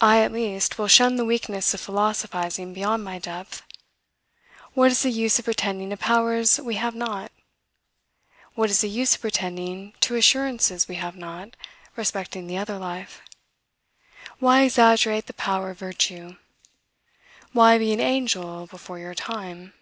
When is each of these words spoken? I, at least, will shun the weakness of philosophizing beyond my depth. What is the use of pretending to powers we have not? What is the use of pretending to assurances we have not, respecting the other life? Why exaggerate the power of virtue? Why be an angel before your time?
I, 0.00 0.22
at 0.24 0.32
least, 0.32 0.76
will 0.76 0.88
shun 0.88 1.14
the 1.14 1.24
weakness 1.24 1.72
of 1.72 1.80
philosophizing 1.80 2.74
beyond 2.74 3.04
my 3.04 3.20
depth. 3.20 3.62
What 4.74 4.90
is 4.90 5.02
the 5.04 5.08
use 5.12 5.38
of 5.38 5.44
pretending 5.44 5.90
to 5.90 5.96
powers 5.96 6.58
we 6.58 6.74
have 6.74 6.96
not? 6.96 7.30
What 8.56 8.70
is 8.70 8.80
the 8.80 8.88
use 8.90 9.14
of 9.14 9.20
pretending 9.20 9.92
to 10.00 10.16
assurances 10.16 10.88
we 10.88 10.96
have 10.96 11.14
not, 11.14 11.54
respecting 11.94 12.48
the 12.48 12.58
other 12.58 12.76
life? 12.76 13.22
Why 14.40 14.62
exaggerate 14.62 15.26
the 15.26 15.32
power 15.32 15.70
of 15.70 15.78
virtue? 15.78 16.38
Why 17.52 17.78
be 17.78 17.92
an 17.92 18.00
angel 18.00 18.66
before 18.66 18.98
your 18.98 19.14
time? 19.14 19.74